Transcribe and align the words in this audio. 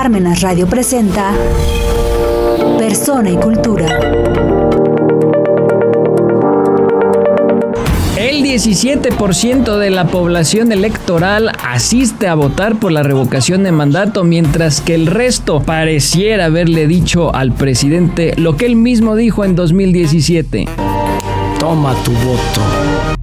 Parmenas 0.00 0.42
Radio 0.42 0.68
presenta 0.68 1.32
Persona 2.78 3.30
y 3.30 3.36
Cultura. 3.36 3.98
El 8.16 8.44
17% 8.44 9.76
de 9.76 9.90
la 9.90 10.06
población 10.06 10.70
electoral 10.70 11.50
asiste 11.64 12.28
a 12.28 12.36
votar 12.36 12.76
por 12.76 12.92
la 12.92 13.02
revocación 13.02 13.64
de 13.64 13.72
mandato, 13.72 14.22
mientras 14.22 14.80
que 14.80 14.94
el 14.94 15.08
resto 15.08 15.62
pareciera 15.64 16.44
haberle 16.44 16.86
dicho 16.86 17.34
al 17.34 17.50
presidente 17.50 18.34
lo 18.36 18.56
que 18.56 18.66
él 18.66 18.76
mismo 18.76 19.16
dijo 19.16 19.44
en 19.44 19.56
2017. 19.56 20.66
Toma 21.58 21.92
tu 22.04 22.12
voto. 22.12 23.17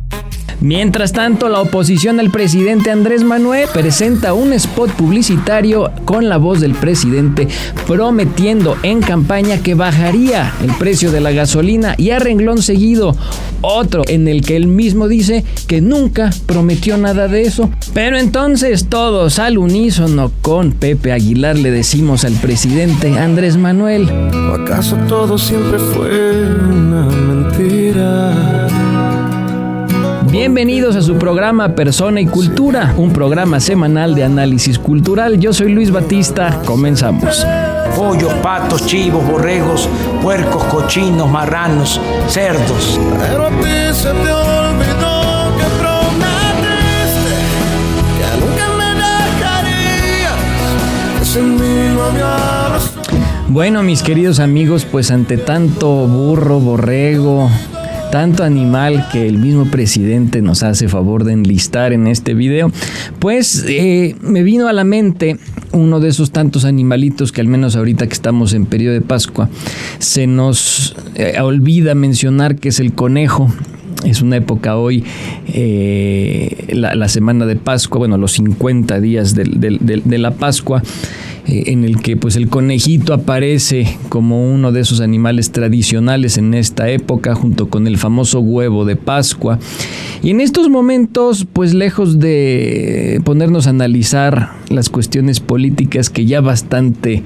Mientras 0.66 1.12
tanto, 1.12 1.48
la 1.48 1.62
oposición 1.62 2.20
al 2.20 2.32
presidente 2.32 2.90
Andrés 2.90 3.24
Manuel 3.24 3.70
presenta 3.72 4.34
un 4.34 4.52
spot 4.52 4.90
publicitario 4.94 5.92
con 6.06 6.28
la 6.28 6.38
voz 6.38 6.60
del 6.60 6.74
presidente 6.74 7.48
prometiendo 7.86 8.76
en 8.82 9.00
campaña 9.00 9.60
que 9.62 9.76
bajaría 9.76 10.52
el 10.64 10.72
precio 10.72 11.12
de 11.12 11.22
la 11.22 11.32
gasolina 11.34 11.94
y 12.00 12.10
a 12.10 12.18
renglón 12.18 12.64
seguido 12.64 13.16
otro 13.62 14.02
en 14.08 14.28
el 14.28 14.42
que 14.42 14.56
él 14.56 14.66
mismo 14.66 15.08
dice 15.08 15.46
que 15.68 15.82
nunca 15.82 16.32
prometió 16.48 16.98
nada 16.98 17.28
de 17.28 17.44
eso. 17.44 17.70
Pero 17.94 18.18
entonces 18.18 18.88
todos 18.90 19.38
al 19.38 19.60
unísono 19.60 20.32
con 20.42 20.72
Pepe 20.72 21.12
Aguilar 21.12 21.60
le 21.60 21.70
decimos 21.70 22.26
al 22.26 22.34
presidente 22.34 23.20
Andrés 23.20 23.56
Manuel. 23.56 24.10
¿O 24.10 24.56
acaso 24.56 24.96
todo 25.08 25.38
siempre 25.38 25.78
fue 25.78 26.42
una 26.42 27.06
mentira? 27.06 28.55
Bienvenidos 30.38 30.98
a 30.98 31.02
su 31.02 31.18
programa 31.18 31.76
Persona 31.76 32.20
y 32.20 32.26
Cultura, 32.26 32.94
un 32.98 33.14
programa 33.14 33.62
semanal 33.62 34.16
de 34.16 34.26
análisis 34.26 34.78
cultural. 34.78 35.40
Yo 35.40 35.54
soy 35.54 35.72
Luis 35.72 35.92
Batista, 35.92 36.62
comenzamos. 36.66 37.48
Pollos, 37.96 38.34
patos, 38.44 38.86
chivos, 38.86 39.26
borregos, 39.26 39.88
puercos, 40.22 40.62
cochinos, 40.66 41.32
marranos, 41.32 42.02
cerdos. 42.28 43.00
Pero 43.18 43.46
a 43.46 43.50
ti 43.50 43.94
se 43.94 44.10
te 44.10 44.30
olvidó 44.30 45.54
que 45.56 45.68
prometiste 45.80 47.36
que 48.18 48.28
nunca 48.42 48.68
me 48.78 48.90
dejarías, 49.40 50.36
que 51.18 51.26
sin 51.26 51.56
mí 51.56 51.96
no 51.96 52.04
había 52.04 52.68
razón. 52.72 53.04
Bueno, 53.48 53.84
mis 53.84 54.04
queridos 54.04 54.42
amigos, 54.42 54.84
pues 54.84 55.12
ante 55.12 55.38
tanto 55.38 55.88
burro, 56.08 56.60
borrego, 56.60 57.50
tanto 58.12 58.44
animal 58.44 59.08
que 59.12 59.28
el 59.28 59.38
mismo 59.38 59.66
presidente 59.66 60.42
nos 60.42 60.64
hace 60.64 60.88
favor 60.88 61.24
de 61.24 61.34
enlistar 61.34 61.94
en 61.94 62.08
este 62.08 62.34
video, 62.34 62.72
pues 63.20 63.66
eh, 63.68 64.16
me 64.22 64.44
vino 64.44 64.68
a 64.68 64.74
la 64.74 64.84
mente 64.84 65.38
uno 65.72 66.00
de 66.00 66.10
esos 66.10 66.32
tantos 66.32 66.66
animalitos 66.66 67.32
que 67.32 67.42
al 67.42 67.48
menos 67.48 67.76
ahorita 67.76 68.08
que 68.08 68.14
estamos 68.14 68.54
en 68.54 68.66
periodo 68.66 68.94
de 68.94 69.02
Pascua, 69.02 69.50
se 70.00 70.28
nos 70.28 70.96
eh, 71.16 71.40
olvida 71.42 71.96
mencionar 71.96 72.56
que 72.56 72.70
es 72.70 72.80
el 72.80 72.94
conejo. 72.94 73.54
Es 74.06 74.22
una 74.22 74.38
época 74.38 74.78
hoy, 74.78 75.04
eh, 75.48 76.68
la, 76.74 76.94
la, 76.96 77.10
semana 77.10 77.46
de 77.46 77.56
Pascua, 77.56 78.00
bueno, 78.00 78.18
los 78.18 78.34
50 78.34 79.00
días 79.00 79.34
de, 79.34 79.46
de, 79.46 79.78
de, 79.80 80.02
de 80.04 80.18
la 80.18 80.32
Pascua 80.32 80.84
en 81.48 81.84
el 81.84 82.02
que 82.02 82.18
pues 82.18 82.36
el 82.36 82.50
conejito 82.50 83.14
aparece 83.14 83.98
como 84.10 84.52
uno 84.52 84.72
de 84.72 84.82
esos 84.82 85.02
animales 85.02 85.52
tradicionales 85.52 86.38
en 86.38 86.54
esta 86.54 86.90
época 86.90 87.36
junto 87.36 87.70
con 87.70 87.88
el 87.88 87.98
famoso 87.98 88.40
huevo 88.40 88.86
de 88.86 88.96
Pascua. 88.96 89.60
Y 90.24 90.32
en 90.32 90.42
estos 90.42 90.70
momentos, 90.70 91.46
pues 91.52 91.74
lejos 91.74 92.20
de 92.20 93.22
ponernos 93.24 93.68
a 93.68 93.72
analizar 93.72 94.54
las 94.70 94.90
cuestiones 94.90 95.40
políticas 95.40 96.10
que 96.10 96.26
ya 96.26 96.42
bastante 96.42 97.24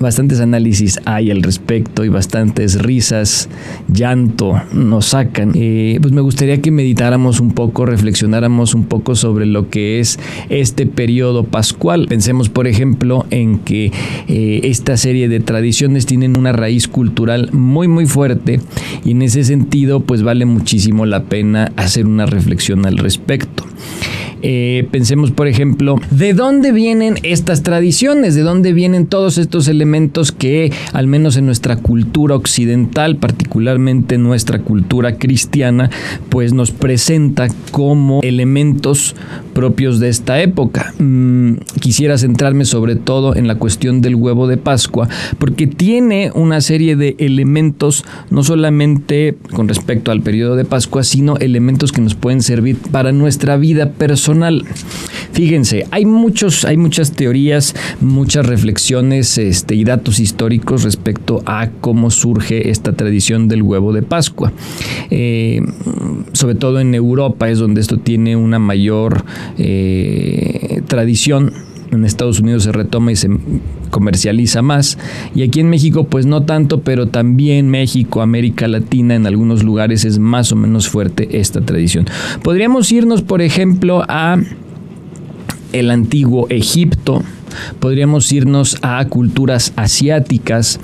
bastantes 0.00 0.40
análisis 0.40 0.98
hay 1.04 1.30
al 1.30 1.42
respecto 1.42 2.04
y 2.04 2.08
bastantes 2.08 2.82
risas, 2.82 3.48
llanto 3.86 4.60
nos 4.72 5.06
sacan. 5.06 5.52
Eh, 5.54 5.98
pues 6.00 6.12
me 6.12 6.22
gustaría 6.22 6.60
que 6.62 6.70
meditáramos 6.70 7.38
un 7.38 7.52
poco, 7.52 7.84
reflexionáramos 7.84 8.74
un 8.74 8.84
poco 8.84 9.14
sobre 9.14 9.44
lo 9.44 9.68
que 9.68 10.00
es 10.00 10.18
este 10.48 10.86
periodo 10.86 11.44
pascual. 11.44 12.06
Pensemos, 12.08 12.48
por 12.48 12.66
ejemplo, 12.66 13.26
en 13.30 13.59
que 13.64 13.92
eh, 14.28 14.60
esta 14.64 14.96
serie 14.96 15.28
de 15.28 15.40
tradiciones 15.40 16.06
tienen 16.06 16.36
una 16.36 16.52
raíz 16.52 16.88
cultural 16.88 17.50
muy 17.52 17.88
muy 17.88 18.06
fuerte 18.06 18.60
y 19.04 19.12
en 19.12 19.22
ese 19.22 19.44
sentido 19.44 20.00
pues 20.00 20.22
vale 20.22 20.44
muchísimo 20.44 21.06
la 21.06 21.24
pena 21.24 21.72
hacer 21.76 22.06
una 22.06 22.26
reflexión 22.26 22.86
al 22.86 22.98
respecto. 22.98 23.64
Eh, 24.42 24.88
pensemos, 24.90 25.30
por 25.30 25.48
ejemplo, 25.48 25.96
¿de 26.10 26.32
dónde 26.32 26.72
vienen 26.72 27.16
estas 27.22 27.62
tradiciones? 27.62 28.34
¿De 28.34 28.42
dónde 28.42 28.72
vienen 28.72 29.06
todos 29.06 29.38
estos 29.38 29.68
elementos 29.68 30.32
que, 30.32 30.72
al 30.92 31.06
menos 31.06 31.36
en 31.36 31.46
nuestra 31.46 31.76
cultura 31.76 32.36
occidental, 32.36 33.16
particularmente 33.16 34.16
nuestra 34.16 34.60
cultura 34.60 35.16
cristiana, 35.16 35.90
pues 36.30 36.54
nos 36.54 36.70
presenta 36.70 37.48
como 37.70 38.20
elementos 38.22 39.14
propios 39.52 40.00
de 40.00 40.08
esta 40.08 40.40
época? 40.40 40.94
Mm, 40.98 41.54
quisiera 41.80 42.18
centrarme 42.18 42.64
sobre 42.64 42.96
todo 42.96 43.36
en 43.36 43.46
la 43.46 43.56
cuestión 43.56 44.00
del 44.00 44.14
huevo 44.14 44.46
de 44.46 44.56
Pascua, 44.56 45.08
porque 45.38 45.66
tiene 45.66 46.30
una 46.34 46.60
serie 46.60 46.96
de 46.96 47.16
elementos, 47.18 48.04
no 48.30 48.42
solamente 48.42 49.36
con 49.54 49.68
respecto 49.68 50.10
al 50.10 50.22
periodo 50.22 50.56
de 50.56 50.64
Pascua, 50.64 51.04
sino 51.04 51.36
elementos 51.36 51.92
que 51.92 52.00
nos 52.00 52.14
pueden 52.14 52.42
servir 52.42 52.76
para 52.90 53.12
nuestra 53.12 53.56
vida 53.56 53.90
personal 53.90 54.64
Fíjense, 55.32 55.86
hay 55.90 56.06
muchos, 56.06 56.64
hay 56.64 56.76
muchas 56.76 57.12
teorías, 57.12 57.74
muchas 58.00 58.46
reflexiones 58.46 59.38
este, 59.38 59.74
y 59.74 59.84
datos 59.84 60.18
históricos 60.18 60.82
respecto 60.82 61.42
a 61.46 61.70
cómo 61.80 62.10
surge 62.10 62.70
esta 62.70 62.92
tradición 62.94 63.48
del 63.48 63.62
huevo 63.62 63.92
de 63.92 64.02
Pascua. 64.02 64.52
Eh, 65.10 65.62
sobre 66.32 66.56
todo 66.56 66.80
en 66.80 66.94
Europa 66.94 67.48
es 67.48 67.58
donde 67.58 67.80
esto 67.80 67.98
tiene 67.98 68.36
una 68.36 68.58
mayor 68.58 69.24
eh, 69.58 70.82
tradición 70.86 71.52
en 71.90 72.04
Estados 72.04 72.40
Unidos 72.40 72.64
se 72.64 72.72
retoma 72.72 73.12
y 73.12 73.16
se 73.16 73.28
comercializa 73.90 74.62
más. 74.62 74.98
Y 75.34 75.42
aquí 75.42 75.60
en 75.60 75.68
México, 75.68 76.04
pues 76.04 76.26
no 76.26 76.42
tanto, 76.44 76.80
pero 76.82 77.08
también 77.08 77.68
México, 77.68 78.22
América 78.22 78.68
Latina, 78.68 79.14
en 79.14 79.26
algunos 79.26 79.64
lugares 79.64 80.04
es 80.04 80.18
más 80.18 80.52
o 80.52 80.56
menos 80.56 80.88
fuerte 80.88 81.38
esta 81.38 81.60
tradición. 81.60 82.06
Podríamos 82.42 82.90
irnos, 82.92 83.22
por 83.22 83.42
ejemplo, 83.42 84.04
a 84.08 84.38
el 85.72 85.90
antiguo 85.90 86.46
Egipto, 86.50 87.22
podríamos 87.78 88.30
irnos 88.32 88.78
a 88.82 89.04
culturas 89.06 89.72
asiáticas 89.76 90.80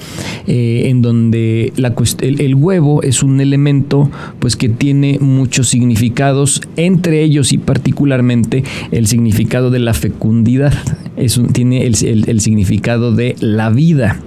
eh, 0.46 0.84
en 0.86 1.02
donde 1.02 1.72
el, 2.20 2.54
huevo 2.54 3.02
es 3.02 3.22
un 3.22 3.40
elemento 3.40 4.10
pues 4.38 4.56
que 4.56 4.68
tiene 4.68 5.18
muchos 5.20 5.68
significados 5.68 6.60
entre 6.76 7.22
ellos 7.22 7.52
y 7.52 7.58
particularmente 7.58 8.64
el 8.90 9.06
significado 9.06 9.70
de 9.70 9.78
la 9.78 9.94
fecundidad. 9.94 10.74
Tiene 11.52 11.86
el 11.86 12.40
significado 12.40 13.12
de 13.12 13.36
la 13.40 13.70
vida 13.70 14.20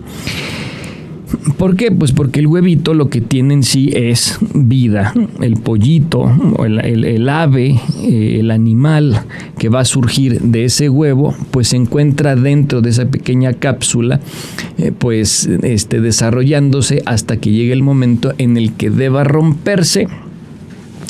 ¿Por 1.58 1.76
qué? 1.76 1.92
Pues 1.92 2.12
porque 2.12 2.40
el 2.40 2.48
huevito 2.48 2.94
lo 2.94 3.10
que 3.10 3.22
tiene 3.22 3.54
en 3.54 3.64
sí 3.64 3.92
es 3.94 4.38
vida. 4.54 5.14
El 5.42 5.56
pollito, 5.56 6.32
el, 6.64 6.80
el, 6.80 7.30
ave, 7.30 7.80
eh, 8.02 8.38
el 8.40 8.52
animal 8.52 9.26
que 9.58 9.70
va 9.70 9.82
a 9.82 9.86
surgir 9.86 10.42
de 10.42 10.66
ese 10.66 10.90
huevo, 10.90 11.36
pues 11.52 11.70
se 11.70 11.78
encuentra 11.78 12.36
dentro 12.36 12.82
de 12.82 12.90
esa 12.90 13.06
pequeña 13.06 13.54
cápsula, 13.54 14.20
eh, 14.78 14.92
pues 14.98 15.48
este, 15.64 16.02
desarrollándose 16.02 17.02
hasta 17.06 17.38
que 17.38 17.52
llegue 17.52 17.74
el 17.74 17.84
momento 17.84 18.34
en 18.38 18.58
el 18.58 18.74
que 18.74 18.90
deba 18.90 19.24
romperse 19.24 20.08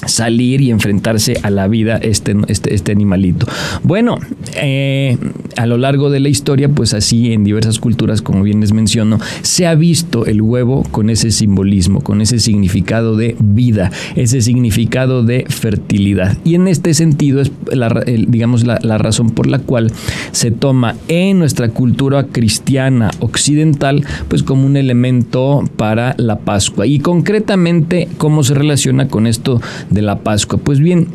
salir 0.05 0.61
y 0.61 0.71
enfrentarse 0.71 1.39
a 1.43 1.49
la 1.49 1.67
vida 1.67 1.97
este, 1.97 2.35
este, 2.47 2.73
este 2.73 2.91
animalito. 2.91 3.47
Bueno, 3.83 4.17
eh, 4.55 5.17
a 5.57 5.65
lo 5.65 5.77
largo 5.77 6.09
de 6.09 6.19
la 6.19 6.29
historia, 6.29 6.69
pues 6.69 6.93
así 6.93 7.33
en 7.33 7.43
diversas 7.43 7.79
culturas, 7.79 8.21
como 8.21 8.43
bien 8.43 8.61
les 8.61 8.71
menciono, 8.71 9.19
se 9.41 9.67
ha 9.67 9.75
visto 9.75 10.25
el 10.25 10.41
huevo 10.41 10.83
con 10.91 11.09
ese 11.09 11.31
simbolismo, 11.31 12.01
con 12.01 12.21
ese 12.21 12.39
significado 12.39 13.15
de 13.15 13.35
vida, 13.39 13.91
ese 14.15 14.41
significado 14.41 15.23
de 15.23 15.45
fertilidad. 15.49 16.37
Y 16.43 16.55
en 16.55 16.67
este 16.67 16.93
sentido 16.93 17.41
es, 17.41 17.51
la, 17.71 17.89
digamos, 18.05 18.65
la, 18.65 18.79
la 18.81 18.97
razón 18.97 19.31
por 19.31 19.47
la 19.47 19.59
cual 19.59 19.91
se 20.31 20.51
toma 20.51 20.95
en 21.07 21.39
nuestra 21.39 21.69
cultura 21.69 22.25
cristiana 22.25 23.11
occidental, 23.19 24.05
pues 24.27 24.43
como 24.43 24.65
un 24.65 24.77
elemento 24.77 25.63
para 25.75 26.15
la 26.17 26.39
Pascua. 26.39 26.87
Y 26.87 26.99
concretamente, 26.99 28.07
cómo 28.17 28.43
se 28.43 28.53
relaciona 28.53 29.07
con 29.07 29.27
esto 29.27 29.61
de 29.89 30.01
la 30.01 30.19
Pascua. 30.19 30.59
Pues 30.59 30.79
bien, 30.79 31.07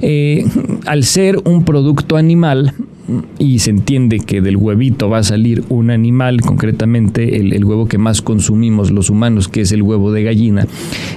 eh, 0.00 0.44
al 0.86 1.04
ser 1.04 1.38
un 1.44 1.64
producto 1.64 2.16
animal, 2.16 2.74
y 3.38 3.58
se 3.58 3.70
entiende 3.70 4.20
que 4.20 4.40
del 4.40 4.56
huevito 4.56 5.08
va 5.08 5.18
a 5.18 5.22
salir 5.22 5.64
un 5.68 5.90
animal, 5.90 6.40
concretamente 6.40 7.36
el, 7.40 7.52
el, 7.52 7.64
huevo 7.64 7.88
que 7.88 7.98
más 7.98 8.22
consumimos 8.22 8.92
los 8.92 9.10
humanos, 9.10 9.48
que 9.48 9.62
es 9.62 9.72
el 9.72 9.82
huevo 9.82 10.12
de 10.12 10.22
gallina, 10.22 10.66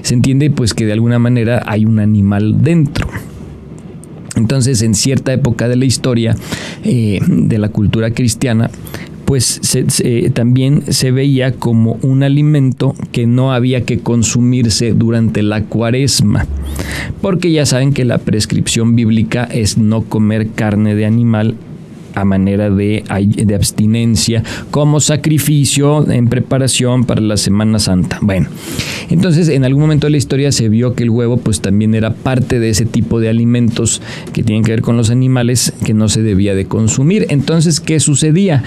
se 0.02 0.16
entiende 0.16 0.50
pues 0.50 0.74
que 0.74 0.86
de 0.86 0.94
alguna 0.94 1.20
manera 1.20 1.62
hay 1.68 1.86
un 1.86 2.00
animal 2.00 2.64
dentro. 2.64 3.08
Entonces, 4.36 4.82
en 4.82 4.96
cierta 4.96 5.32
época 5.32 5.68
de 5.68 5.76
la 5.76 5.86
historia 5.86 6.36
eh, 6.84 7.20
de 7.28 7.58
la 7.60 7.70
cultura 7.70 8.12
cristiana, 8.12 8.72
pues 9.26 9.62
también 10.34 10.84
se 10.90 11.12
veía 11.12 11.54
como 11.54 11.98
un 12.02 12.24
alimento 12.24 12.96
que 13.12 13.26
no 13.26 13.54
había 13.54 13.86
que 13.86 14.00
consumirse 14.00 14.94
durante 14.94 15.42
la 15.42 15.64
cuaresma, 15.64 16.46
porque 17.22 17.52
ya 17.52 17.66
saben 17.66 17.94
que 17.94 18.06
la 18.06 18.18
prescripción 18.18 18.96
bíblica 18.96 19.46
es 19.46 19.78
no 19.78 20.04
comer 20.04 20.50
carne 20.50 20.96
de 20.96 21.06
animal 21.06 21.56
a 22.14 22.26
manera 22.26 22.70
de, 22.70 23.04
de, 23.36 23.56
abstinencia 23.56 24.44
como 24.72 25.00
sacrificio 25.00 26.10
en 26.10 26.28
preparación 26.28 27.04
para 27.06 27.22
la 27.22 27.38
Semana 27.38 27.80
Santa. 27.80 28.20
Bueno, 28.22 28.50
entonces 29.10 29.50
en 29.50 29.64
algún 29.66 29.84
momento 29.84 30.08
de 30.08 30.12
la 30.12 30.18
historia 30.18 30.52
se 30.52 30.70
vio 30.70 30.94
que 30.96 31.04
el 31.04 31.10
huevo 31.10 31.38
pues 31.38 31.62
también 31.62 31.94
era 31.96 32.14
parte 32.14 32.60
de 32.60 32.70
ese 32.70 32.86
tipo 32.86 33.20
de 33.20 33.30
alimentos 33.30 34.02
que 34.34 34.44
tienen 34.44 34.64
que 34.64 34.72
ver 34.72 34.82
con 34.82 34.98
los 34.98 35.10
animales 35.10 35.74
que 35.86 35.94
no 35.94 36.10
se 36.10 36.22
debía 36.22 36.56
de 36.56 36.66
consumir. 36.66 37.26
Entonces, 37.30 37.80
¿qué 37.80 38.00
sucedía? 38.00 38.64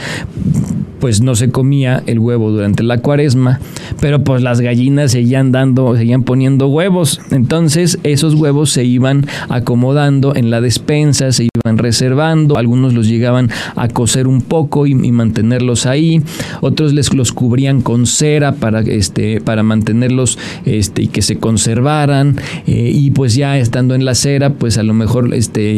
Pues 1.00 1.20
no 1.20 1.34
se 1.34 1.50
comía 1.50 2.02
el 2.06 2.18
huevo 2.18 2.50
durante 2.50 2.82
la 2.82 2.98
cuaresma, 2.98 3.60
pero 4.00 4.22
pues 4.24 4.42
las 4.42 4.60
gallinas 4.60 5.12
seguían 5.12 5.52
dando, 5.52 5.96
seguían 5.96 6.22
poniendo 6.22 6.68
huevos. 6.68 7.20
Entonces 7.30 7.98
esos 8.02 8.34
huevos 8.34 8.70
se 8.70 8.84
iban 8.84 9.26
acomodando 9.48 10.34
en 10.34 10.50
la 10.50 10.60
despensa, 10.60 11.32
se 11.32 11.48
iban 11.54 11.78
reservando, 11.78 12.56
algunos 12.58 12.94
los 12.94 13.08
llegaban 13.08 13.50
a 13.74 13.88
cocer 13.88 14.26
un 14.26 14.42
poco 14.42 14.86
y, 14.86 14.94
mantenerlos 14.94 15.86
ahí, 15.86 16.22
otros 16.60 16.92
les 16.92 17.12
los 17.14 17.32
cubrían 17.32 17.80
con 17.80 18.06
cera 18.06 18.52
para, 18.52 18.80
este, 18.80 19.40
para 19.40 19.62
mantenerlos 19.62 20.38
este, 20.64 21.02
y 21.02 21.08
que 21.08 21.22
se 21.22 21.36
conservaran, 21.36 22.36
eh, 22.66 22.90
y 22.92 23.10
pues 23.10 23.34
ya 23.34 23.58
estando 23.58 23.94
en 23.94 24.04
la 24.04 24.14
cera, 24.14 24.50
pues 24.50 24.78
a 24.78 24.82
lo 24.82 24.94
mejor 24.94 25.32
este, 25.34 25.76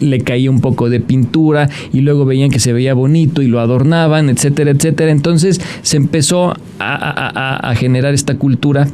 le 0.00 0.20
caía 0.20 0.50
un 0.50 0.60
poco 0.60 0.88
de 0.90 1.00
pintura 1.00 1.68
y 1.92 2.00
luego 2.00 2.24
veían 2.24 2.50
que 2.50 2.58
se 2.58 2.72
veía 2.72 2.94
bonito 2.94 3.42
y 3.42 3.48
lo 3.48 3.60
adornaban, 3.60 4.27
etcétera, 4.28 4.70
etcétera. 4.70 5.10
Entonces 5.10 5.60
se 5.82 5.96
empezó 5.96 6.54
a, 6.78 7.74
generar 7.76 8.14
esta 8.14 8.36
cultura 8.36 8.88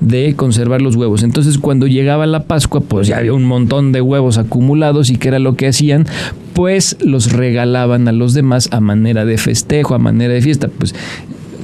de 0.00 0.34
conservar 0.34 0.82
los 0.82 0.96
huevos. 0.96 1.22
Entonces 1.22 1.58
cuando 1.58 1.86
llegaba 1.86 2.26
la 2.26 2.44
Pascua, 2.44 2.80
pues 2.80 3.08
ya 3.08 3.18
había 3.18 3.32
un 3.32 3.44
montón 3.44 3.92
de 3.92 4.00
huevos 4.00 4.38
acumulados 4.38 5.10
y 5.10 5.16
qué 5.16 5.28
era 5.28 5.38
lo 5.38 5.56
que 5.56 5.68
hacían, 5.68 6.06
pues 6.54 6.96
los 7.00 7.32
regalaban 7.32 8.08
a 8.08 8.12
los 8.12 8.34
demás 8.34 8.68
a 8.72 8.80
manera 8.80 9.24
de 9.24 9.38
festejo, 9.38 9.94
a 9.94 9.98
manera 9.98 10.34
de 10.34 10.40
fiesta. 10.40 10.68
Pues 10.68 10.94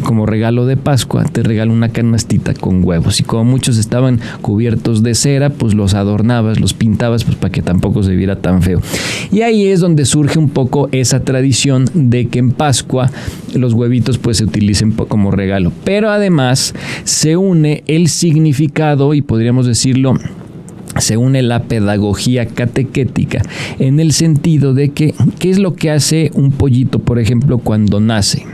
como 0.03 0.27
regalo 0.27 0.67
de 0.67 0.77
Pascua, 0.77 1.25
te 1.25 1.43
regalo 1.43 1.73
una 1.73 1.89
canastita 1.89 2.55
con 2.55 2.85
huevos. 2.85 3.21
Y 3.21 3.23
como 3.23 3.45
muchos 3.45 3.79
estaban 3.79 4.21
cubiertos 4.43 5.03
de 5.03 5.15
cera, 5.15 5.51
pues 5.51 5.75
los 5.75 5.95
adornabas, 5.95 6.61
los 6.61 6.75
pintabas, 6.75 7.25
pues 7.25 7.37
para 7.37 7.53
que 7.53 7.63
tampoco 7.63 8.03
se 8.03 8.15
viera 8.15 8.37
tan 8.37 8.63
feo. 8.63 8.81
Y 9.31 9.43
ahí 9.43 9.67
es 9.67 9.81
donde 9.81 10.05
surge 10.05 10.39
un 10.39 10.51
poco 10.51 10.89
esa 10.93 11.21
tradición 11.21 11.89
de 11.95 12.27
que 12.27 12.39
en 12.39 12.51
Pascua 12.51 13.11
los 13.55 13.73
huevitos 13.73 14.19
pues 14.19 14.39
se 14.39 14.45
utilicen 14.45 14.93
como 14.93 15.31
regalo. 15.31 15.73
Pero 15.85 16.11
además 16.11 16.75
se 17.05 17.37
une 17.37 17.85
el 17.87 18.09
significado 18.09 19.15
y 19.15 19.23
podríamos 19.23 19.67
decirlo 19.67 20.15
se 20.99 21.17
une 21.17 21.43
la 21.43 21.65
pedagogía 21.65 22.47
catequética 22.47 23.43
en 23.81 23.99
el 23.99 24.13
sentido 24.13 24.75
de 24.75 24.91
que, 24.91 25.13
¿qué 25.41 25.51
es 25.51 25.59
lo 25.59 25.75
que 25.75 25.91
hace 25.91 26.31
un 26.35 26.53
pollito, 26.53 27.01
por 27.01 27.19
ejemplo, 27.19 27.59
cuando 27.59 28.01
nace? 28.01 28.47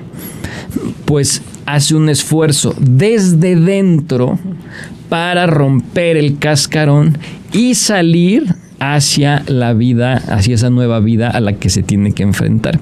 Pues 1.04 1.42
hace 1.66 1.94
un 1.94 2.08
esfuerzo 2.08 2.74
desde 2.78 3.56
dentro 3.56 4.38
para 5.08 5.46
romper 5.46 6.16
el 6.16 6.38
cascarón 6.38 7.18
y 7.52 7.74
salir 7.74 8.54
hacia 8.80 9.44
la 9.46 9.74
vida, 9.74 10.14
hacia 10.14 10.54
esa 10.54 10.70
nueva 10.70 11.00
vida 11.00 11.28
a 11.28 11.40
la 11.40 11.52
que 11.52 11.68
se 11.68 11.82
tiene 11.82 12.12
que 12.12 12.22
enfrentar. 12.22 12.80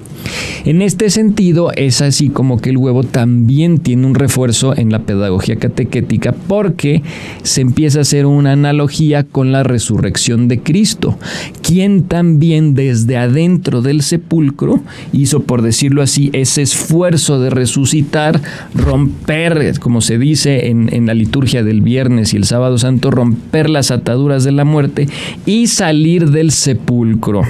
En 0.64 0.80
este 0.80 1.10
sentido, 1.10 1.72
es 1.72 2.00
así 2.00 2.28
como 2.28 2.60
que 2.60 2.70
el 2.70 2.76
huevo 2.76 3.02
también 3.02 3.78
tiene 3.78 4.06
un 4.06 4.14
refuerzo 4.14 4.76
en 4.76 4.92
la 4.92 5.00
pedagogía 5.00 5.56
catequética 5.56 6.34
porque 6.46 7.02
se 7.42 7.62
empieza 7.62 7.98
a 7.98 8.02
hacer 8.02 8.26
una 8.26 8.52
analogía 8.52 9.24
con 9.24 9.50
la 9.50 9.64
resurrección 9.64 10.46
de 10.46 10.60
Cristo, 10.60 11.18
quien 11.62 12.04
también 12.04 12.74
desde 12.74 13.16
adentro 13.16 13.82
del 13.82 14.02
sepulcro 14.02 14.80
hizo, 15.12 15.42
por 15.42 15.62
decirlo 15.62 16.02
así, 16.02 16.30
ese 16.32 16.62
esfuerzo 16.62 17.40
de 17.40 17.50
resucitar, 17.50 18.40
romper, 18.72 19.78
como 19.80 20.00
se 20.00 20.18
dice 20.18 20.68
en, 20.68 20.94
en 20.94 21.06
la 21.06 21.14
liturgia 21.14 21.64
del 21.64 21.80
viernes 21.80 22.34
y 22.34 22.36
el 22.36 22.44
sábado 22.44 22.78
santo, 22.78 23.10
romper 23.10 23.68
las 23.68 23.90
ataduras 23.90 24.44
de 24.44 24.52
la 24.52 24.64
muerte 24.64 25.08
y 25.44 25.66
salir 25.66 25.88
del 25.88 26.50
sepulcro. 26.50 27.43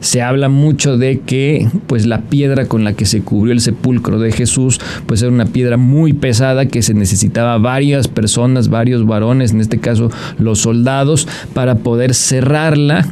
Se 0.00 0.22
habla 0.22 0.48
mucho 0.48 0.96
de 0.96 1.20
que 1.20 1.68
pues 1.86 2.06
la 2.06 2.22
piedra 2.22 2.66
con 2.66 2.84
la 2.84 2.94
que 2.94 3.04
se 3.04 3.20
cubrió 3.20 3.52
el 3.52 3.60
sepulcro 3.60 4.18
de 4.18 4.32
Jesús 4.32 4.80
pues 5.06 5.20
era 5.20 5.30
una 5.30 5.44
piedra 5.44 5.76
muy 5.76 6.14
pesada 6.14 6.66
que 6.66 6.80
se 6.80 6.94
necesitaba 6.94 7.58
varias 7.58 8.08
personas, 8.08 8.68
varios 8.68 9.06
varones, 9.06 9.52
en 9.52 9.60
este 9.60 9.78
caso 9.78 10.10
los 10.38 10.60
soldados, 10.60 11.28
para 11.52 11.76
poder 11.76 12.14
cerrarla 12.14 13.06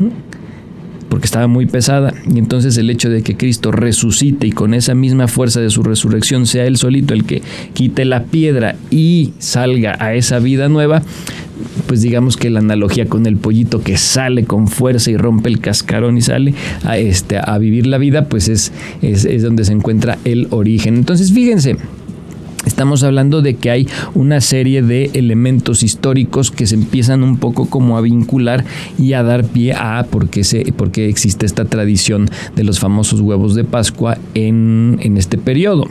porque 1.15 1.27
estaba 1.27 1.47
muy 1.47 1.67
pesada. 1.67 2.13
Y 2.33 2.39
entonces 2.39 2.77
el 2.77 2.91
hecho 2.91 3.09
de 3.09 3.23
que 3.23 3.37
Cristo 3.37 3.71
resucite 3.71 4.49
y 4.49 4.53
con 4.53 4.75
esa 4.75 4.95
misma 4.97 5.29
fuerza 5.29 5.61
de 5.61 5.71
su 5.71 5.83
resurrección 5.85 6.47
sea 6.47 6.67
Él 6.67 6.77
solito 6.77 7.15
el 7.15 7.25
que 7.25 7.41
quite 7.73 8.05
la 8.05 8.25
piedra 8.25 8.77
y 8.91 9.33
salga 9.39 9.97
a 10.01 10.15
esa 10.15 10.41
vida 10.41 10.69
nueva, 10.69 11.03
pues 11.87 12.03
digamos 12.03 12.37
que 12.37 12.51
la 12.51 12.61
analogía 12.61 13.07
con 13.07 13.27
el 13.27 13.37
pollito 13.37 13.83
que 13.83 13.97
sale 13.97 14.45
con 14.45 14.69
fuerza 14.69 15.11
y 15.11 15.17
rompe 15.17 15.49
el 15.49 15.61
cascarón 15.61 16.17
y 16.17 16.23
sale 16.23 16.55
a, 16.85 16.99
este, 16.99 17.39
a 17.39 17.59
vivir 17.59 17.87
la 17.87 17.99
vida, 17.99 18.29
pues 18.29 18.49
es, 18.49 18.73
es, 19.03 19.25
es 19.25 19.43
donde 19.43 19.65
se 19.65 19.73
encuentra 19.73 20.19
el 20.25 20.49
origen. 20.51 20.97
Entonces 20.97 21.33
fíjense, 21.33 21.77
Estamos 22.67 23.03
hablando 23.03 23.43
de 23.43 23.55
que 23.55 23.71
hay 23.71 23.89
una 24.15 24.41
serie 24.41 24.83
de 24.83 25.11
elementos 25.13 25.83
históricos 25.83 26.51
que 26.51 26.67
se 26.67 26.75
empiezan 26.75 27.23
un 27.23 27.37
poco 27.37 27.67
como 27.67 27.99
a 27.99 28.01
vincular 28.01 28.65
y 28.99 29.13
a 29.13 29.23
dar 29.23 29.45
pie 29.45 29.75
a 29.75 30.07
por 30.11 30.29
qué, 30.29 30.45
se, 30.45 30.65
existe 30.97 31.47
esta 31.47 31.67
tradición 31.67 32.31
de 32.57 32.65
los 32.65 32.81
famosos 32.81 33.21
huevos 33.21 33.55
de 33.55 33.65
Pascua 33.65 34.19
en, 34.35 34.99
en 35.03 35.19
este 35.19 35.37
periodo. 35.37 35.87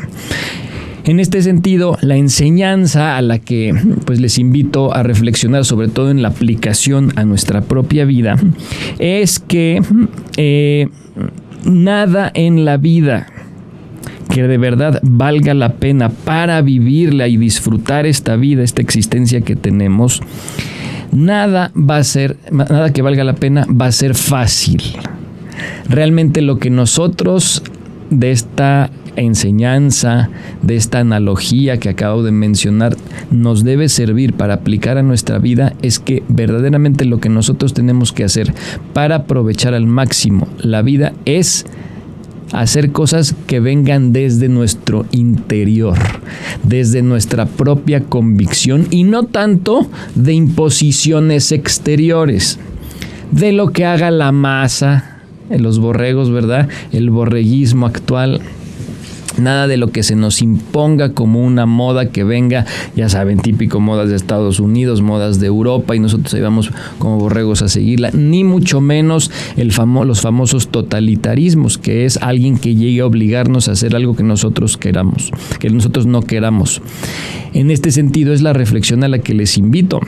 En 1.06 1.20
este 1.20 1.42
sentido, 1.42 1.98
la 2.02 2.16
enseñanza 2.16 3.18
a 3.18 3.22
la 3.22 3.40
que 3.40 3.74
pues 4.06 4.22
les 4.22 4.38
invito 4.38 4.94
a 4.94 5.04
reflexionar, 5.04 5.66
sobre 5.66 5.90
todo 5.90 6.10
en 6.10 6.22
la 6.22 6.30
aplicación 6.30 7.12
a 7.18 7.26
nuestra 7.26 7.62
propia 7.62 8.06
vida, 8.06 8.38
es 9.00 9.40
que 9.40 9.82
eh, 10.38 10.88
nada 11.66 12.32
en 12.34 12.64
la 12.64 12.78
vida 12.78 13.28
que 14.30 14.44
de 14.44 14.58
verdad 14.58 15.00
valga 15.04 15.54
la 15.54 15.74
pena 15.74 16.10
para 16.10 16.62
vivirla 16.62 17.28
y 17.28 17.36
disfrutar 17.36 18.06
esta 18.06 18.38
vida, 18.38 18.64
esta 18.64 18.81
existencia 18.81 19.42
que 19.42 19.57
tenemos, 19.57 20.22
nada 21.12 21.72
va 21.76 21.98
a 21.98 22.04
ser, 22.04 22.38
nada 22.50 22.94
que 22.94 23.02
valga 23.02 23.26
la 23.26 23.36
pena 23.36 23.68
va 23.69 23.88
a 23.88 23.92
ser 23.92 24.16
fácil. 24.16 24.81
Realmente 25.90 26.42
lo 26.42 26.60
que 26.60 26.69
nosotros 26.69 27.62
de 28.10 28.31
esta 28.31 28.90
enseñanza, 29.16 30.30
de 30.62 30.76
esta 30.76 31.00
analogía 31.00 31.78
que 31.78 31.90
acabo 31.90 32.24
de 32.24 32.32
mencionar, 32.32 32.96
nos 33.32 33.64
debe 33.64 33.90
servir 33.90 34.34
para 34.34 34.56
aplicar 34.56 34.98
a 34.98 35.04
nuestra 35.04 35.40
vida 35.40 35.74
es 35.82 36.00
que 36.00 36.24
verdaderamente 36.28 37.06
lo 37.06 37.20
que 37.20 37.30
nosotros 37.30 37.74
tenemos 37.74 38.12
que 38.12 38.24
hacer 38.24 38.54
para 38.94 39.16
aprovechar 39.16 39.74
al 39.74 39.88
máximo 39.88 40.48
la 40.60 40.82
vida 40.82 41.14
es 41.26 41.66
hacer 42.54 42.92
cosas 42.92 43.36
que 43.48 43.60
vengan 43.60 44.14
desde 44.14 44.48
nuestro 44.48 45.06
interior, 45.12 45.98
desde 46.64 47.02
nuestra 47.02 47.46
propia 47.46 48.02
convicción 48.02 48.88
y 48.92 49.04
no 49.04 49.24
tanto 49.24 49.88
de 50.16 50.34
imposiciones 50.34 51.52
exteriores, 51.52 52.60
de 53.32 53.52
lo 53.52 53.72
que 53.72 53.86
haga 53.86 54.12
la 54.12 54.32
masa, 54.32 55.22
los 55.50 55.80
borregos, 55.80 56.32
¿verdad? 56.32 56.70
El 56.92 57.10
borreguismo 57.10 57.88
actual 57.88 58.42
Nada 59.37 59.68
de 59.68 59.78
lo 59.78 59.87
que 59.87 60.04
se 60.04 60.16
nos 60.16 60.42
imponga 60.42 61.13
como 61.13 61.44
una 61.44 61.66
moda 61.66 62.09
que 62.09 62.23
venga, 62.23 62.66
ya 62.95 63.09
saben, 63.09 63.40
típico 63.40 63.80
modas 63.80 64.09
de 64.09 64.16
Estados 64.16 64.59
Unidos, 64.59 65.02
modas 65.02 65.40
de 65.40 65.47
Europa 65.47 65.95
y 65.95 65.99
nosotros 65.99 66.33
ahí 66.33 66.42
vamos 66.42 66.71
como 66.99 67.18
borregos 67.18 67.61
a 67.61 67.68
seguirla, 67.68 68.11
ni 68.11 68.44
mucho 68.44 68.81
menos 68.81 69.31
el 69.57 69.73
los 70.06 70.21
famosos 70.21 70.68
totalitarismos, 70.69 71.78
que 71.78 72.06
es 72.06 72.18
alguien 72.18 72.57
que 72.57 72.75
llegue 72.75 73.02
a 73.02 73.06
obligarnos 73.06 73.68
a 73.68 73.73
hacer 73.73 73.95
algo 73.95 74.16
que 74.16 74.23
nosotros 74.23 74.78
queramos, 74.78 75.31
que 75.59 75.69
nosotros 75.69 76.06
no 76.06 76.21
queramos. 76.21 76.81
En 77.54 77.71
este 77.71 77.92
sentido 77.92 78.33
es 78.33 78.42
la 78.42 78.54
reflexión 78.54 79.04
a 79.04 79.07
la 79.07 79.19
que 79.19 79.33
les 79.33 79.57
invito 79.57 79.99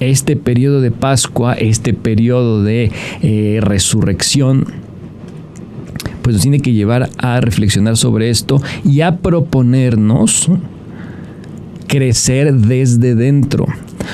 este 0.00 0.36
periodo 0.36 0.80
de 0.80 0.90
Pascua, 0.90 1.54
este 1.54 1.94
periodo 1.94 2.62
de 2.62 2.90
eh, 3.22 3.60
resurrección, 3.62 4.66
pues 6.22 6.34
nos 6.34 6.42
tiene 6.42 6.60
que 6.60 6.72
llevar 6.72 7.10
a 7.18 7.40
reflexionar 7.40 7.96
sobre 7.96 8.30
esto 8.30 8.62
y 8.84 9.00
a 9.00 9.18
proponernos 9.18 10.48
crecer 11.88 12.54
desde 12.54 13.14
dentro, 13.14 13.66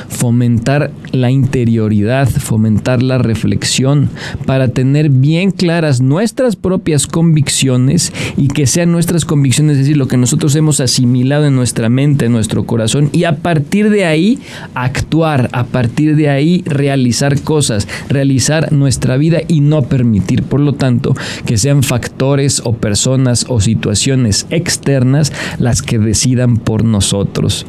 fomentar 0.09 0.91
la 1.21 1.31
interioridad, 1.31 2.29
fomentar 2.29 3.03
la 3.03 3.19
reflexión, 3.19 4.11
para 4.47 4.69
tener 4.69 5.11
bien 5.11 5.51
claras 5.51 6.01
nuestras 6.01 6.57
propias 6.57 7.07
convicciones 7.07 8.13
y 8.37 8.49
que 8.49 8.67
sean 8.67 8.93
nuestras 8.93 9.25
convicciones, 9.25 9.73
es 9.73 9.79
decir, 9.85 9.97
lo 9.97 10.09
que 10.09 10.17
nosotros 10.17 10.55
hemos 10.57 10.81
asimilado 10.81 11.47
en 11.47 11.55
nuestra 11.55 11.89
mente, 11.89 12.27
en 12.27 12.33
nuestro 12.33 12.65
corazón, 12.67 13.11
y 13.13 13.25
a 13.25 13.37
partir 13.37 13.91
de 13.91 14.05
ahí 14.05 14.39
actuar, 14.75 15.49
a 15.53 15.65
partir 15.65 16.17
de 16.17 16.29
ahí 16.29 16.63
realizar 16.67 17.41
cosas, 17.43 17.89
realizar 18.09 18.73
nuestra 18.73 19.17
vida 19.17 19.41
y 19.49 19.61
no 19.61 19.83
permitir, 19.83 20.43
por 20.43 20.61
lo 20.61 20.75
tanto, 20.75 21.15
que 21.47 21.59
sean 21.59 21.83
factores 21.83 22.63
o 22.65 22.75
personas 22.75 23.47
o 23.49 23.61
situaciones 23.61 24.47
externas 24.51 25.33
las 25.59 25.83
que 25.83 25.99
decidan 25.99 26.57
por 26.57 26.85
nosotros. 26.85 27.67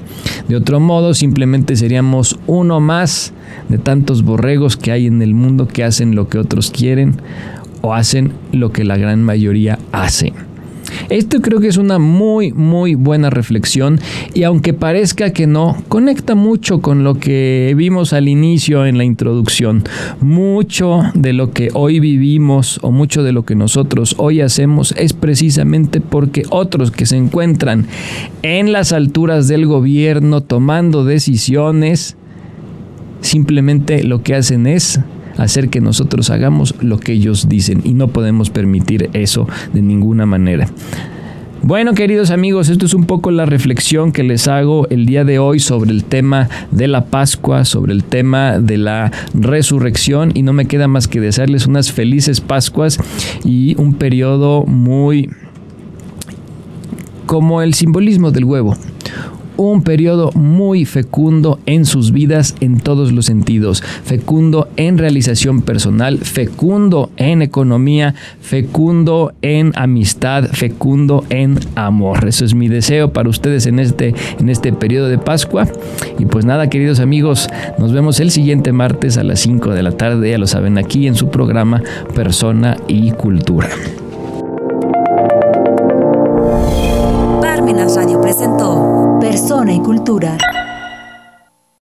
De 0.47 0.55
otro 0.55 0.79
modo, 0.79 1.13
simplemente 1.13 1.75
seríamos 1.75 2.37
uno 2.47 2.79
más 2.79 3.33
de 3.67 3.77
tantos 3.77 4.23
borregos 4.23 4.77
que 4.77 4.91
hay 4.91 5.07
en 5.07 5.21
el 5.21 5.33
mundo 5.33 5.67
que 5.67 5.83
hacen 5.83 6.15
lo 6.15 6.27
que 6.27 6.39
otros 6.39 6.71
quieren 6.71 7.15
o 7.81 7.93
hacen 7.93 8.33
lo 8.51 8.71
que 8.71 8.83
la 8.83 8.97
gran 8.97 9.23
mayoría 9.23 9.79
hace. 9.91 10.33
Esto 11.09 11.41
creo 11.41 11.59
que 11.59 11.67
es 11.67 11.77
una 11.77 11.99
muy, 11.99 12.51
muy 12.51 12.95
buena 12.95 13.29
reflexión 13.29 13.99
y 14.33 14.43
aunque 14.43 14.73
parezca 14.73 15.31
que 15.33 15.47
no, 15.47 15.77
conecta 15.87 16.35
mucho 16.35 16.81
con 16.81 17.03
lo 17.03 17.15
que 17.15 17.73
vimos 17.75 18.13
al 18.13 18.27
inicio 18.27 18.85
en 18.85 18.97
la 18.97 19.03
introducción. 19.03 19.83
Mucho 20.19 21.03
de 21.13 21.33
lo 21.33 21.51
que 21.51 21.69
hoy 21.73 21.99
vivimos 21.99 22.79
o 22.81 22.91
mucho 22.91 23.23
de 23.23 23.31
lo 23.31 23.43
que 23.43 23.55
nosotros 23.55 24.15
hoy 24.17 24.41
hacemos 24.41 24.93
es 24.97 25.13
precisamente 25.13 26.01
porque 26.01 26.43
otros 26.49 26.91
que 26.91 27.05
se 27.05 27.17
encuentran 27.17 27.87
en 28.41 28.71
las 28.71 28.91
alturas 28.91 29.47
del 29.47 29.65
gobierno 29.65 30.41
tomando 30.41 31.05
decisiones, 31.05 32.17
simplemente 33.21 34.03
lo 34.03 34.23
que 34.23 34.35
hacen 34.35 34.67
es 34.67 34.99
hacer 35.37 35.69
que 35.69 35.81
nosotros 35.81 36.29
hagamos 36.29 36.75
lo 36.81 36.99
que 36.99 37.13
ellos 37.13 37.47
dicen 37.47 37.81
y 37.83 37.93
no 37.93 38.09
podemos 38.09 38.49
permitir 38.49 39.09
eso 39.13 39.47
de 39.73 39.81
ninguna 39.81 40.25
manera. 40.25 40.67
Bueno, 41.61 41.93
queridos 41.93 42.31
amigos, 42.31 42.69
esto 42.69 42.85
es 42.85 42.93
un 42.93 43.03
poco 43.03 43.31
la 43.31 43.45
reflexión 43.45 44.13
que 44.13 44.23
les 44.23 44.47
hago 44.47 44.87
el 44.89 45.05
día 45.05 45.25
de 45.25 45.39
hoy 45.39 45.59
sobre 45.59 45.91
el 45.91 46.05
tema 46.05 46.47
de 46.71 46.87
la 46.87 47.05
Pascua, 47.05 47.65
sobre 47.65 47.91
el 47.91 48.05
tema 48.05 48.59
de 48.59 48.77
la 48.77 49.11
resurrección 49.33 50.31
y 50.33 50.41
no 50.41 50.53
me 50.53 50.67
queda 50.67 50.87
más 50.87 51.09
que 51.09 51.19
desearles 51.19 51.67
unas 51.67 51.91
felices 51.91 52.39
Pascuas 52.39 52.97
y 53.43 53.75
un 53.77 53.93
periodo 53.93 54.63
muy 54.65 55.29
como 57.25 57.61
el 57.61 57.73
simbolismo 57.73 58.31
del 58.31 58.45
huevo, 58.45 58.75
un 59.59 59.83
periodo 59.83 60.31
muy 60.35 60.85
fecundo 60.85 61.59
en 61.65 61.85
sus 61.85 62.13
vidas 62.13 62.55
en 62.61 62.79
todos 62.79 63.11
los 63.11 63.25
sentidos. 63.25 63.83
Fecundo 64.05 64.69
en 64.77 64.97
realización 64.97 65.61
personal, 65.61 66.19
fecundo 66.19 67.11
en 67.17 67.41
economía, 67.41 68.15
fecundo 68.39 69.33
en 69.41 69.73
amistad, 69.75 70.45
fecundo 70.45 71.25
en 71.29 71.59
amor. 71.75 72.25
Eso 72.25 72.45
es 72.45 72.53
mi 72.53 72.69
deseo 72.69 73.11
para 73.11 73.27
ustedes 73.27 73.65
en 73.65 73.79
este, 73.79 74.15
en 74.39 74.47
este 74.47 74.71
periodo 74.71 75.09
de 75.09 75.17
Pascua. 75.17 75.67
Y 76.17 76.25
pues 76.25 76.45
nada, 76.45 76.69
queridos 76.69 77.01
amigos, 77.01 77.49
nos 77.77 77.91
vemos 77.91 78.21
el 78.21 78.31
siguiente 78.31 78.71
martes 78.71 79.17
a 79.17 79.23
las 79.23 79.41
5 79.41 79.71
de 79.73 79.83
la 79.83 79.91
tarde, 79.91 80.31
ya 80.31 80.37
lo 80.37 80.47
saben, 80.47 80.77
aquí 80.77 81.05
en 81.05 81.15
su 81.15 81.29
programa 81.29 81.83
Persona 82.15 82.77
y 82.87 83.11
Cultura. 83.11 83.69
Parmenas 90.19 90.48